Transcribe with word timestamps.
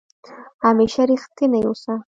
همېشه 0.63 1.01
ریښتونی 1.09 1.59
اوسه 1.67 1.93